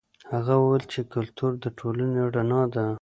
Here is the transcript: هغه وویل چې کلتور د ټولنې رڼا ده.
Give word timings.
هغه 0.33 0.53
وویل 0.57 0.83
چې 0.93 0.99
کلتور 1.13 1.51
د 1.63 1.65
ټولنې 1.77 2.21
رڼا 2.35 2.61
ده. 2.73 2.85